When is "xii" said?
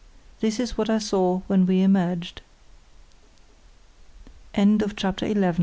5.27-5.51